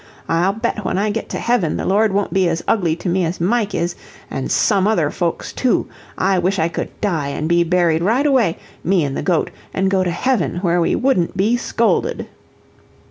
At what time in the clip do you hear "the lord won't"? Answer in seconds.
1.77-2.33